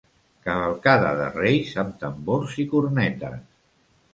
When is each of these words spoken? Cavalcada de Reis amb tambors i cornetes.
Cavalcada 0.45 1.11
de 1.19 1.27
Reis 1.35 1.75
amb 1.83 2.01
tambors 2.05 2.57
i 2.65 2.67
cornetes. 2.73 3.39